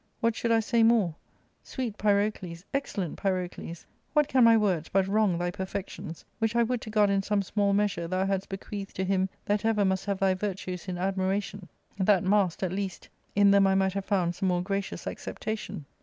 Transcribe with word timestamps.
What 0.19 0.35
should 0.35 0.51
I 0.51 0.61
say 0.61 0.81
more? 0.81 1.13
Sweet 1.61 1.95
Pyrocles, 1.95 2.63
excellent 2.73 3.17
Pyrocles! 3.19 3.85
what 4.13 4.27
can 4.27 4.43
my 4.43 4.57
words 4.57 4.89
but 4.89 5.07
wrong 5.07 5.37
thy 5.37 5.51
per 5.51 5.65
fections, 5.67 6.23
which 6.39 6.55
I 6.55 6.63
would 6.63 6.81
to 6.81 6.89
God 6.89 7.11
in 7.11 7.21
some 7.21 7.43
small 7.43 7.71
measure 7.71 8.07
thou 8.07 8.25
hadst 8.25 8.49
bequeathed 8.49 8.95
to 8.95 9.03
him 9.05 9.29
that 9.45 9.63
ever 9.63 9.85
must 9.85 10.05
have 10.05 10.17
thy 10.17 10.33
virtues 10.33 10.87
in 10.87 10.97
admiration, 10.97 11.69
that 11.99 12.23
masked, 12.23 12.63
at 12.63 12.71
least, 12.71 13.09
in 13.35 13.51
them 13.51 13.67
I 13.67 13.75
might 13.75 13.93
have 13.93 14.05
found 14.05 14.33
some 14.33 14.47
more 14.47 14.63
gracious 14.63 15.05
acceptation 15.05 15.85